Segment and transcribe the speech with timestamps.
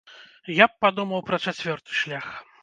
[0.59, 2.27] Я б падумаў пра чацвёрты шлях.